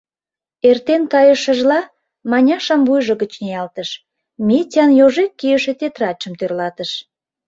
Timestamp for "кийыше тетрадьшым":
5.39-6.33